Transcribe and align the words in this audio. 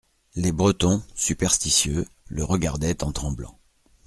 Les 0.33 0.51
Bretons, 0.51 1.03
superstitieux, 1.13 2.07
le 2.27 2.43
regardaient 2.43 3.03
en 3.03 3.11
tremblant. 3.11 3.59